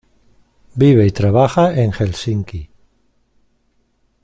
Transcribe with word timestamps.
Vive 0.73 1.05
y 1.05 1.11
trabaja 1.11 1.79
en 1.79 1.91
Helsinki. 1.93 2.67